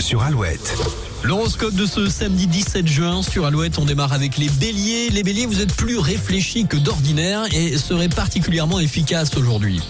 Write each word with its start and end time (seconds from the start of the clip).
Sur 0.00 0.22
Alouette. 0.22 0.76
L'horoscope 1.24 1.74
de 1.74 1.86
ce 1.86 2.08
samedi 2.08 2.46
17 2.46 2.86
juin 2.86 3.22
sur 3.22 3.46
Alouette, 3.46 3.78
on 3.78 3.84
démarre 3.84 4.12
avec 4.12 4.36
les 4.38 4.48
béliers. 4.48 5.10
Les 5.10 5.22
béliers, 5.22 5.46
vous 5.46 5.60
êtes 5.60 5.74
plus 5.74 5.98
réfléchis 5.98 6.66
que 6.66 6.76
d'ordinaire 6.76 7.42
et 7.52 7.76
serez 7.78 8.08
particulièrement 8.08 8.78
efficaces 8.78 9.36
aujourd'hui. 9.36 9.80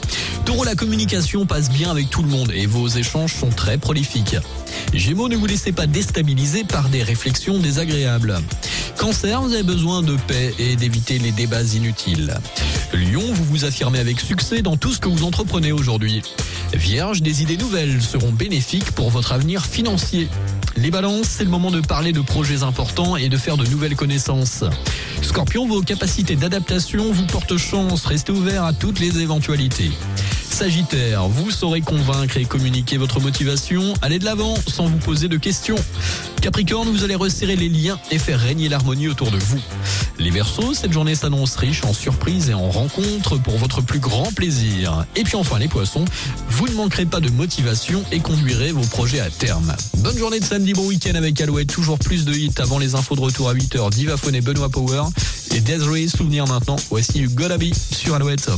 Taureau, 0.44 0.64
la 0.64 0.74
communication 0.74 1.44
passe 1.44 1.70
bien 1.70 1.90
avec 1.90 2.08
tout 2.08 2.22
le 2.22 2.28
monde 2.28 2.52
et 2.54 2.66
vos 2.66 2.88
échanges 2.88 3.34
sont 3.34 3.50
très 3.50 3.76
prolifiques. 3.76 4.36
Gémeaux, 4.94 5.28
ne 5.28 5.36
vous 5.36 5.46
laissez 5.46 5.72
pas 5.72 5.86
déstabiliser 5.86 6.64
par 6.64 6.88
des 6.88 7.02
réflexions 7.02 7.58
désagréables. 7.58 8.38
Cancer, 8.96 9.42
vous 9.42 9.52
avez 9.52 9.62
besoin 9.62 10.02
de 10.02 10.16
paix 10.26 10.54
et 10.58 10.76
d'éviter 10.76 11.18
les 11.18 11.32
débats 11.32 11.62
inutiles. 11.62 12.34
Lion, 12.94 13.22
vous 13.32 13.44
vous 13.44 13.64
affirmez 13.64 13.98
avec 13.98 14.20
succès 14.20 14.62
dans 14.62 14.76
tout 14.76 14.92
ce 14.92 15.00
que 15.00 15.08
vous 15.08 15.24
entreprenez 15.24 15.72
aujourd'hui. 15.72 16.22
Vierge, 16.72 17.22
des 17.22 17.42
idées 17.42 17.56
nouvelles 17.56 18.00
seront 18.00 18.32
bénéfiques 18.32 18.92
pour 18.92 19.10
votre 19.10 19.32
avenir 19.32 19.66
financier. 19.66 20.28
Les 20.76 20.90
balances, 20.90 21.15
c'est 21.22 21.44
le 21.44 21.50
moment 21.50 21.70
de 21.70 21.80
parler 21.80 22.12
de 22.12 22.20
projets 22.20 22.62
importants 22.62 23.16
et 23.16 23.28
de 23.28 23.36
faire 23.36 23.56
de 23.56 23.66
nouvelles 23.66 23.96
connaissances. 23.96 24.64
Scorpion, 25.22 25.66
vos 25.66 25.82
capacités 25.82 26.36
d'adaptation 26.36 27.12
vous 27.12 27.26
portent 27.26 27.56
chance, 27.56 28.04
restez 28.06 28.32
ouvert 28.32 28.64
à 28.64 28.72
toutes 28.72 29.00
les 29.00 29.20
éventualités. 29.20 29.90
Sagittaire, 30.56 31.28
vous 31.28 31.50
saurez 31.50 31.82
convaincre 31.82 32.38
et 32.38 32.46
communiquer 32.46 32.96
votre 32.96 33.20
motivation, 33.20 33.92
allez 34.00 34.18
de 34.18 34.24
l'avant 34.24 34.54
sans 34.66 34.86
vous 34.86 34.96
poser 34.96 35.28
de 35.28 35.36
questions. 35.36 35.76
Capricorne, 36.40 36.88
vous 36.88 37.04
allez 37.04 37.14
resserrer 37.14 37.56
les 37.56 37.68
liens 37.68 38.00
et 38.10 38.18
faire 38.18 38.40
régner 38.40 38.70
l'harmonie 38.70 39.06
autour 39.06 39.30
de 39.30 39.36
vous. 39.36 39.60
Les 40.18 40.30
Verseaux, 40.30 40.72
cette 40.72 40.94
journée 40.94 41.14
s'annonce 41.14 41.56
riche 41.56 41.84
en 41.84 41.92
surprises 41.92 42.48
et 42.48 42.54
en 42.54 42.70
rencontres 42.70 43.36
pour 43.36 43.58
votre 43.58 43.82
plus 43.82 43.98
grand 43.98 44.32
plaisir. 44.32 45.04
Et 45.14 45.24
puis 45.24 45.36
enfin 45.36 45.58
les 45.58 45.68
Poissons, 45.68 46.06
vous 46.48 46.66
ne 46.68 46.72
manquerez 46.72 47.04
pas 47.04 47.20
de 47.20 47.28
motivation 47.28 48.02
et 48.10 48.20
conduirez 48.20 48.72
vos 48.72 48.86
projets 48.86 49.20
à 49.20 49.28
terme. 49.28 49.76
Bonne 49.98 50.16
journée 50.16 50.40
de 50.40 50.44
samedi, 50.46 50.72
bon 50.72 50.86
week-end 50.86 51.16
avec 51.16 51.38
Alouette, 51.38 51.68
toujours 51.68 51.98
plus 51.98 52.24
de 52.24 52.32
hits 52.32 52.54
avant 52.56 52.78
les 52.78 52.94
infos 52.94 53.14
de 53.14 53.20
retour 53.20 53.50
à 53.50 53.54
8h, 53.54 53.90
Divaphone 53.90 54.34
et 54.34 54.40
Benoît 54.40 54.70
Power. 54.70 55.02
Et 55.54 55.60
Desiree, 55.60 56.08
souvenir 56.08 56.46
maintenant, 56.46 56.76
voici 56.88 57.26
Be 57.26 57.74
sur 57.92 58.14
Alouette. 58.14 58.48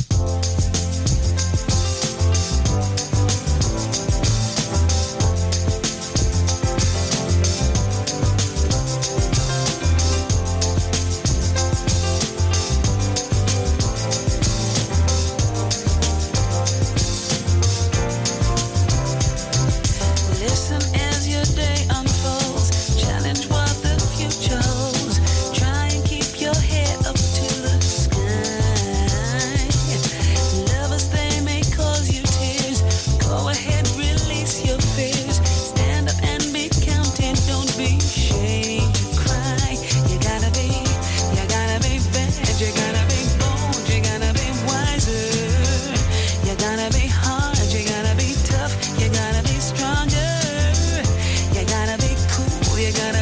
stay 21.58 21.97
you're 52.78 52.92
gonna 52.92 53.17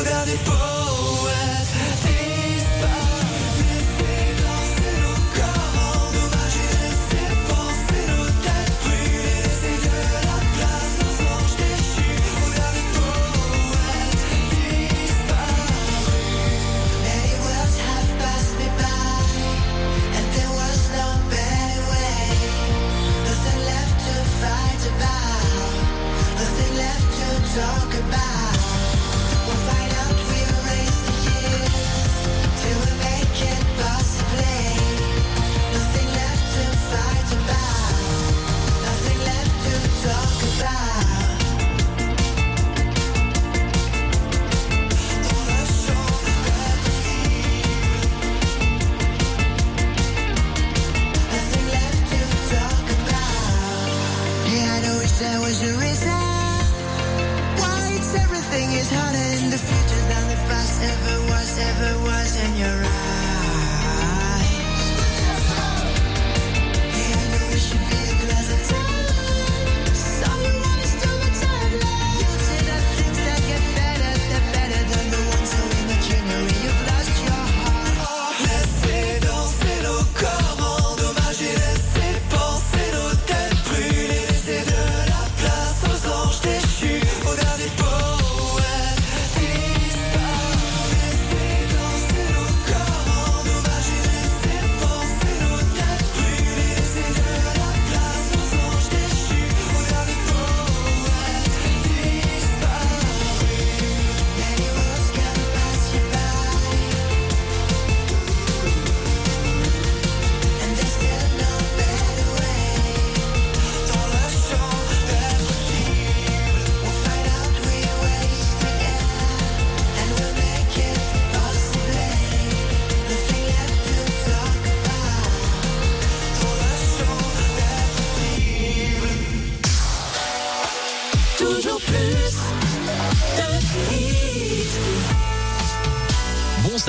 Por 0.00 0.06
depois 0.24 0.79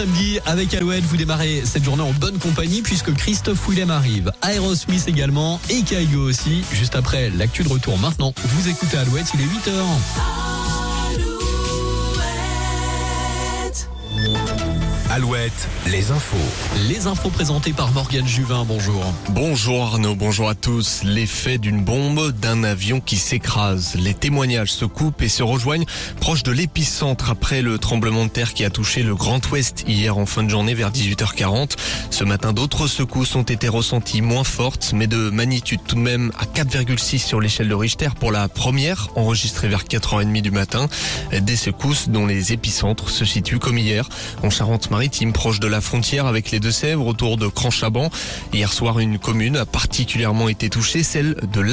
samedi 0.02 0.40
avec 0.48 0.74
Alouette, 0.74 1.04
vous 1.04 1.16
démarrez 1.16 1.62
cette 1.64 1.84
journée 1.84 2.02
en 2.02 2.12
bonne 2.14 2.40
compagnie 2.40 2.82
puisque 2.82 3.14
Christophe 3.14 3.70
Willem 3.70 3.92
arrive, 3.92 4.32
Aerosmith 4.42 5.08
également 5.08 5.62
et 5.70 5.84
Kaigo 5.84 6.28
aussi. 6.28 6.64
Juste 6.74 6.96
après 6.96 7.30
l'actu 7.30 7.62
de 7.62 7.70
retour 7.70 8.00
maintenant, 8.00 8.34
vous 8.44 8.68
écoutez 8.68 8.98
Alouette, 8.98 9.28
il 9.36 9.42
est 9.42 9.44
8h. 9.44 10.51
Alouette, 15.14 15.68
les 15.88 16.10
infos. 16.12 16.38
Les 16.88 17.06
infos 17.06 17.32
présentées 17.32 17.74
par 17.74 17.92
Morgane 17.92 18.26
Juvin, 18.26 18.64
bonjour. 18.66 19.04
Bonjour 19.32 19.84
Arnaud, 19.84 20.16
bonjour 20.16 20.48
à 20.48 20.56
tous. 20.56 21.02
L'effet 21.04 21.58
d'une 21.58 21.84
bombe, 21.84 22.32
d'un 22.32 22.64
avion 22.64 23.02
qui 23.02 23.18
s'écrase. 23.18 23.96
Les 23.96 24.14
témoignages 24.14 24.72
se 24.72 24.86
coupent 24.86 25.22
et 25.22 25.28
se 25.28 25.44
rejoignent 25.44 25.84
proche 26.22 26.44
de 26.44 26.54
l'épicentre 26.54 27.30
après 27.30 27.62
le 27.62 27.78
tremblement 27.78 28.24
de 28.24 28.30
terre 28.30 28.54
qui 28.54 28.64
a 28.64 28.70
touché 28.70 29.04
le 29.04 29.14
Grand 29.14 29.46
Ouest 29.52 29.84
hier 29.86 30.18
en 30.18 30.26
fin 30.26 30.44
de 30.44 30.50
journée 30.50 30.76
vers 30.76 30.92
18h40. 30.92 31.72
Ce 32.10 32.24
matin, 32.24 32.54
d'autres 32.54 32.88
secousses 32.88 33.36
ont 33.36 33.44
été 33.44 33.68
ressenties 33.68 34.22
moins 34.22 34.46
fortes, 34.46 34.94
mais 34.96 35.08
de 35.08 35.30
magnitude 35.30 35.82
tout 35.86 35.96
de 35.96 36.00
même 36.00 36.32
à 36.40 36.46
4,6 36.46 37.18
sur 37.18 37.42
l'échelle 37.42 37.68
de 37.68 37.76
Richter 37.76 38.12
pour 38.18 38.32
la 38.32 38.48
première, 38.48 39.10
enregistrée 39.18 39.68
vers 39.68 39.84
4h30 39.84 40.42
du 40.42 40.52
matin. 40.52 40.88
Des 41.38 41.58
secousses 41.58 42.08
dont 42.08 42.26
les 42.26 42.54
épicentres 42.54 43.10
se 43.10 43.26
situent 43.26 43.60
comme 43.60 43.78
hier 43.78 44.08
en 44.42 44.50
Charente-Maritime, 44.50 45.01
proche 45.10 45.60
de 45.60 45.68
la 45.68 45.82
frontière 45.82 46.28
avec 46.28 46.52
les 46.52 46.60
Deux-Sèvres, 46.60 47.06
autour 47.06 47.38
de 47.38 47.48
Cranchaban. 47.48 48.10
Hier 48.54 48.72
soir, 48.72 49.00
une 49.00 49.18
commune 49.18 49.58
a 49.58 49.66
particulièrement 49.66 50.50
été 50.50 50.70
touchée, 50.70 51.04
celle 51.04 51.36
de 51.52 51.62
la 51.62 51.70